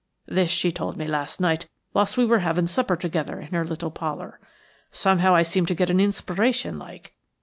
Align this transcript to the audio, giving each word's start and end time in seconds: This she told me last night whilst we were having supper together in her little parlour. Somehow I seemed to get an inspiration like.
This 0.25 0.49
she 0.49 0.71
told 0.71 0.97
me 0.97 1.05
last 1.05 1.39
night 1.39 1.69
whilst 1.93 2.17
we 2.17 2.25
were 2.25 2.39
having 2.39 2.65
supper 2.65 2.95
together 2.95 3.39
in 3.39 3.49
her 3.53 3.63
little 3.63 3.91
parlour. 3.91 4.39
Somehow 4.89 5.35
I 5.35 5.43
seemed 5.43 5.67
to 5.67 5.75
get 5.75 5.91
an 5.91 5.99
inspiration 5.99 6.79
like. 6.79 7.13